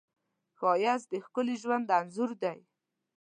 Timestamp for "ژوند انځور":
1.63-2.31